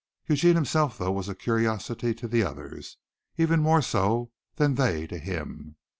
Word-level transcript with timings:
Eugene 0.25 0.55
himself, 0.55 0.97
though, 0.97 1.11
was 1.11 1.29
a 1.29 1.35
curiosity 1.35 2.11
to 2.11 2.27
the 2.27 2.41
others, 2.41 2.97
even 3.37 3.59
more 3.61 3.83
so 3.83 4.31
than 4.55 4.73
they 4.73 5.05
to 5.05 5.19
him. 5.19 5.75